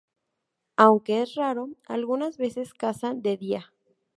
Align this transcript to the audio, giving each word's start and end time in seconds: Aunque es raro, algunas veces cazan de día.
Aunque 0.77 1.21
es 1.21 1.35
raro, 1.35 1.69
algunas 1.85 2.37
veces 2.37 2.73
cazan 2.73 3.21
de 3.21 3.37
día. 3.37 3.71